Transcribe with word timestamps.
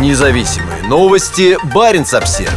Независимые 0.00 0.82
новости. 0.88 1.56
Барин 1.72 2.02
обсерва 2.02 2.50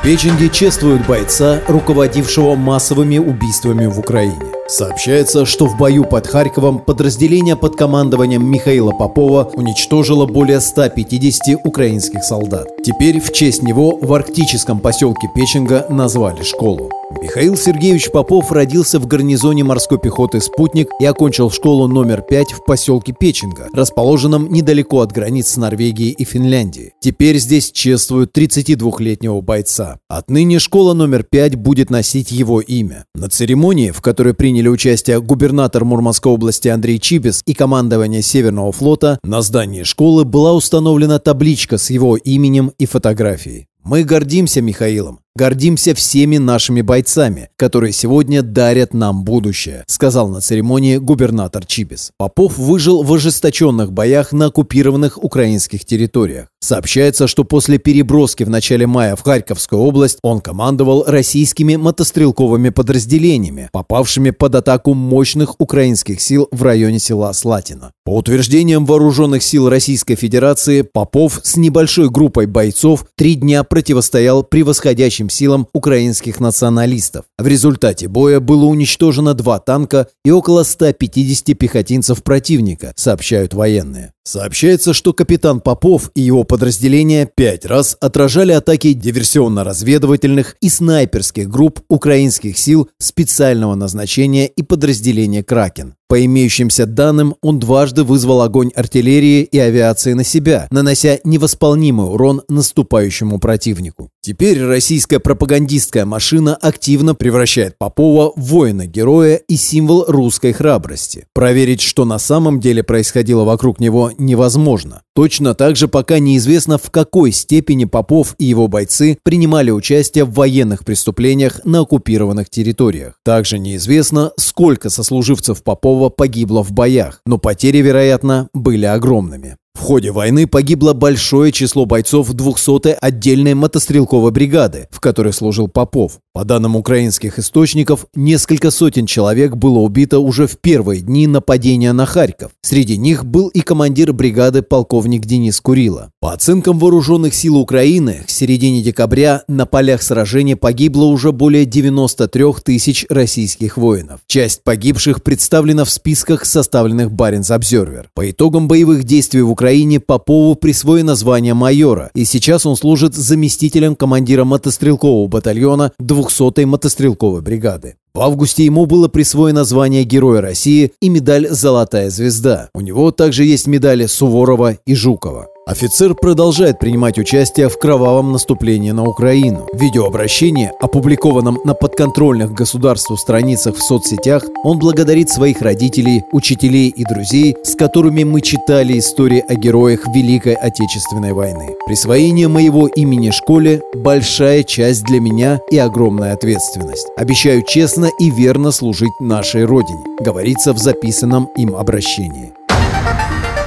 В 0.00 0.02
Печенге 0.02 0.48
чествуют 0.48 1.06
бойца, 1.06 1.60
руководившего 1.68 2.54
массовыми 2.54 3.18
убийствами 3.18 3.86
в 3.86 3.98
Украине. 3.98 4.46
Сообщается, 4.66 5.44
что 5.44 5.66
в 5.66 5.76
бою 5.76 6.04
под 6.04 6.26
Харьковом 6.26 6.78
подразделение 6.78 7.54
под 7.54 7.76
командованием 7.76 8.46
Михаила 8.46 8.92
Попова 8.92 9.50
уничтожило 9.54 10.24
более 10.24 10.60
150 10.60 11.60
украинских 11.64 12.24
солдат. 12.24 12.68
Теперь 12.82 13.20
в 13.20 13.30
честь 13.32 13.62
него 13.62 13.98
в 14.00 14.12
арктическом 14.14 14.80
поселке 14.80 15.28
Печенга 15.34 15.86
назвали 15.90 16.42
школу. 16.42 16.90
Михаил 17.08 17.56
Сергеевич 17.56 18.10
Попов 18.10 18.50
родился 18.50 18.98
в 18.98 19.06
гарнизоне 19.06 19.62
морской 19.62 19.96
пехоты 19.96 20.40
«Спутник» 20.40 20.88
и 21.00 21.04
окончил 21.04 21.52
школу 21.52 21.86
номер 21.86 22.20
5 22.20 22.52
в 22.52 22.64
поселке 22.64 23.14
Печенга, 23.18 23.68
расположенном 23.72 24.50
недалеко 24.50 25.00
от 25.02 25.12
границ 25.12 25.50
с 25.50 25.56
Норвегией 25.56 26.10
и 26.10 26.24
Финляндией. 26.24 26.94
Теперь 27.00 27.38
здесь 27.38 27.70
чествуют 27.70 28.36
32-летнего 28.36 29.40
бойца. 29.40 30.00
Отныне 30.08 30.58
школа 30.58 30.94
номер 30.94 31.22
5 31.22 31.54
будет 31.54 31.90
носить 31.90 32.32
его 32.32 32.60
имя. 32.60 33.04
На 33.14 33.28
церемонии, 33.28 33.92
в 33.92 34.00
которой 34.00 34.34
приняли 34.34 34.66
участие 34.66 35.22
губернатор 35.22 35.84
Мурманской 35.84 36.32
области 36.32 36.66
Андрей 36.66 36.98
Чибис 36.98 37.40
и 37.46 37.54
командование 37.54 38.20
Северного 38.20 38.72
флота, 38.72 39.20
на 39.22 39.42
здании 39.42 39.84
школы 39.84 40.24
была 40.24 40.54
установлена 40.54 41.20
табличка 41.20 41.78
с 41.78 41.88
его 41.90 42.16
именем 42.16 42.72
и 42.78 42.86
фотографией. 42.86 43.68
Мы 43.84 44.02
гордимся 44.02 44.60
Михаилом. 44.60 45.20
Гордимся 45.36 45.94
всеми 45.94 46.38
нашими 46.38 46.80
бойцами, 46.80 47.50
которые 47.56 47.92
сегодня 47.92 48.40
дарят 48.40 48.94
нам 48.94 49.22
будущее», 49.22 49.84
сказал 49.86 50.28
на 50.28 50.40
церемонии 50.40 50.96
губернатор 50.96 51.66
Чибис. 51.66 52.12
Попов 52.16 52.56
выжил 52.56 53.02
в 53.02 53.12
ожесточенных 53.12 53.92
боях 53.92 54.32
на 54.32 54.46
оккупированных 54.46 55.22
украинских 55.22 55.84
территориях. 55.84 56.46
Сообщается, 56.60 57.26
что 57.26 57.44
после 57.44 57.76
переброски 57.76 58.44
в 58.44 58.48
начале 58.48 58.86
мая 58.86 59.14
в 59.14 59.22
Харьковскую 59.22 59.82
область 59.82 60.18
он 60.22 60.40
командовал 60.40 61.04
российскими 61.06 61.76
мотострелковыми 61.76 62.70
подразделениями, 62.70 63.68
попавшими 63.72 64.30
под 64.30 64.54
атаку 64.54 64.94
мощных 64.94 65.60
украинских 65.60 66.22
сил 66.22 66.48
в 66.50 66.62
районе 66.62 66.98
села 66.98 67.34
Слатина. 67.34 67.92
По 68.06 68.16
утверждениям 68.16 68.86
вооруженных 68.86 69.42
сил 69.42 69.68
Российской 69.68 70.14
Федерации, 70.14 70.80
Попов 70.80 71.40
с 71.42 71.58
небольшой 71.58 72.08
группой 72.08 72.46
бойцов 72.46 73.04
три 73.16 73.34
дня 73.34 73.62
противостоял 73.62 74.42
превосходящим 74.42 75.25
вооруженным 75.26 75.30
силам 75.30 75.68
украинских 75.72 76.40
националистов. 76.40 77.24
В 77.38 77.46
результате 77.46 78.08
боя 78.08 78.40
было 78.40 78.66
уничтожено 78.66 79.34
два 79.34 79.58
танка 79.58 80.08
и 80.24 80.30
около 80.30 80.64
150 80.64 81.56
пехотинцев 81.58 82.22
противника, 82.22 82.92
сообщают 82.96 83.54
военные. 83.54 84.12
Сообщается, 84.26 84.92
что 84.92 85.12
капитан 85.12 85.60
Попов 85.60 86.10
и 86.16 86.20
его 86.20 86.42
подразделения 86.42 87.30
пять 87.32 87.64
раз 87.64 87.96
отражали 88.00 88.50
атаки 88.50 88.92
диверсионно-разведывательных 88.92 90.56
и 90.60 90.68
снайперских 90.68 91.48
групп 91.48 91.78
украинских 91.88 92.58
сил 92.58 92.90
специального 92.98 93.76
назначения 93.76 94.48
и 94.48 94.64
подразделения 94.64 95.44
«Кракен». 95.44 95.94
По 96.08 96.24
имеющимся 96.24 96.86
данным, 96.86 97.34
он 97.42 97.58
дважды 97.58 98.04
вызвал 98.04 98.42
огонь 98.42 98.70
артиллерии 98.76 99.42
и 99.42 99.58
авиации 99.58 100.12
на 100.12 100.22
себя, 100.22 100.68
нанося 100.70 101.18
невосполнимый 101.24 102.06
урон 102.06 102.42
наступающему 102.48 103.40
противнику. 103.40 104.10
Теперь 104.20 104.64
российская 104.64 105.18
пропагандистская 105.18 106.04
машина 106.04 106.54
активно 106.54 107.16
превращает 107.16 107.76
Попова 107.76 108.32
в 108.36 108.40
воина-героя 108.40 109.36
и 109.36 109.56
символ 109.56 110.04
русской 110.06 110.52
храбрости. 110.52 111.26
Проверить, 111.34 111.80
что 111.80 112.04
на 112.04 112.20
самом 112.20 112.60
деле 112.60 112.84
происходило 112.84 113.42
вокруг 113.42 113.80
него, 113.80 114.12
невозможно. 114.18 115.02
Точно 115.14 115.54
так 115.54 115.76
же 115.76 115.88
пока 115.88 116.18
неизвестно, 116.18 116.78
в 116.78 116.90
какой 116.90 117.32
степени 117.32 117.84
Попов 117.84 118.34
и 118.38 118.44
его 118.44 118.68
бойцы 118.68 119.18
принимали 119.22 119.70
участие 119.70 120.24
в 120.24 120.32
военных 120.32 120.84
преступлениях 120.84 121.60
на 121.64 121.80
оккупированных 121.80 122.50
территориях. 122.50 123.14
Также 123.24 123.58
неизвестно, 123.58 124.32
сколько 124.36 124.90
сослуживцев 124.90 125.62
Попова 125.62 126.08
погибло 126.08 126.62
в 126.62 126.72
боях, 126.72 127.20
но 127.26 127.38
потери, 127.38 127.78
вероятно, 127.78 128.48
были 128.52 128.84
огромными. 128.86 129.56
В 129.76 129.80
ходе 129.80 130.10
войны 130.10 130.46
погибло 130.46 130.94
большое 130.94 131.52
число 131.52 131.84
бойцов 131.84 132.30
200-й 132.30 132.94
отдельной 132.94 133.52
мотострелковой 133.52 134.32
бригады, 134.32 134.88
в 134.90 135.00
которой 135.00 135.34
служил 135.34 135.68
Попов. 135.68 136.18
По 136.32 136.44
данным 136.44 136.76
украинских 136.76 137.38
источников, 137.38 138.06
несколько 138.14 138.70
сотен 138.70 139.06
человек 139.06 139.54
было 139.54 139.78
убито 139.78 140.18
уже 140.18 140.46
в 140.46 140.58
первые 140.58 141.02
дни 141.02 141.26
нападения 141.26 141.92
на 141.92 142.06
Харьков. 142.06 142.52
Среди 142.62 142.96
них 142.96 143.26
был 143.26 143.48
и 143.48 143.60
командир 143.60 144.14
бригады 144.14 144.62
полковник 144.62 145.26
Денис 145.26 145.60
Курила. 145.60 146.10
По 146.20 146.32
оценкам 146.32 146.78
вооруженных 146.78 147.34
сил 147.34 147.56
Украины, 147.56 148.24
к 148.26 148.30
середине 148.30 148.82
декабря 148.82 149.44
на 149.46 149.66
полях 149.66 150.02
сражения 150.02 150.56
погибло 150.56 151.04
уже 151.04 151.32
более 151.32 151.66
93 151.66 152.44
тысяч 152.64 153.06
российских 153.10 153.76
воинов. 153.76 154.20
Часть 154.26 154.62
погибших 154.64 155.22
представлена 155.22 155.84
в 155.84 155.90
списках, 155.90 156.46
составленных 156.46 157.12
Баренц 157.12 157.50
Обзервер. 157.50 158.08
По 158.14 158.30
итогам 158.30 158.68
боевых 158.68 159.04
действий 159.04 159.42
в 159.42 159.50
Украине 159.50 159.65
Украине 159.66 159.98
Попову 159.98 160.54
присвоено 160.54 161.16
звание 161.16 161.52
майора, 161.52 162.10
и 162.14 162.24
сейчас 162.24 162.66
он 162.66 162.76
служит 162.76 163.14
заместителем 163.16 163.96
командира 163.96 164.44
мотострелкового 164.44 165.26
батальона 165.26 165.90
200-й 166.00 166.64
мотострелковой 166.66 167.40
бригады. 167.40 167.96
В 168.16 168.20
августе 168.22 168.64
ему 168.64 168.86
было 168.86 169.08
присвоено 169.08 169.62
звание 169.64 170.02
Героя 170.02 170.40
России 170.40 170.90
и 171.02 171.10
медаль 171.10 171.48
«Золотая 171.50 172.08
звезда». 172.08 172.70
У 172.72 172.80
него 172.80 173.10
также 173.10 173.44
есть 173.44 173.66
медали 173.66 174.06
Суворова 174.06 174.78
и 174.86 174.94
Жукова. 174.94 175.48
Офицер 175.68 176.14
продолжает 176.14 176.78
принимать 176.78 177.18
участие 177.18 177.68
в 177.68 177.76
кровавом 177.76 178.30
наступлении 178.30 178.92
на 178.92 179.02
Украину. 179.02 179.66
В 179.72 179.80
видеообращении, 179.80 180.70
опубликованном 180.80 181.58
на 181.64 181.74
подконтрольных 181.74 182.52
государству 182.52 183.16
страницах 183.16 183.74
в 183.74 183.82
соцсетях, 183.82 184.44
он 184.62 184.78
благодарит 184.78 185.28
своих 185.28 185.60
родителей, 185.62 186.22
учителей 186.30 186.94
и 186.96 187.02
друзей, 187.02 187.56
с 187.64 187.74
которыми 187.74 188.22
мы 188.22 188.42
читали 188.42 188.96
истории 188.96 189.44
о 189.48 189.56
героях 189.56 190.06
Великой 190.14 190.54
Отечественной 190.54 191.32
войны. 191.32 191.74
Присвоение 191.84 192.46
моего 192.46 192.86
имени 192.86 193.30
школе– 193.30 193.82
большая 193.96 194.62
часть 194.62 195.02
для 195.02 195.18
меня 195.18 195.60
и 195.72 195.78
огромная 195.78 196.34
ответственность. 196.34 197.08
Обещаю 197.16 197.64
честно 198.06 198.10
и 198.18 198.30
верно 198.30 198.70
служить 198.70 199.20
нашей 199.20 199.64
Родине, 199.64 200.04
говорится 200.20 200.72
в 200.72 200.78
записанном 200.78 201.48
им 201.56 201.74
обращении. 201.76 202.52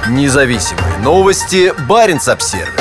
Независимые 0.08 0.98
новости. 1.02 1.72
Барин 1.88 2.18
обсервис 2.26 2.79